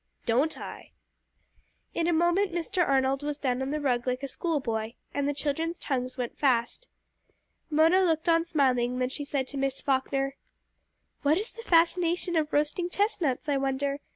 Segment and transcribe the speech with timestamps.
[0.25, 0.93] "Don't I?"
[1.93, 2.83] In a moment Mr.
[2.83, 6.39] Arnold was down on the rug like a school boy, and the children's tongues went
[6.39, 6.87] fast.
[7.69, 10.37] Mona looked on smiling; then she said to Miss Falkner
[11.21, 13.99] "What is the fascination of roasting chestnuts, I wonder.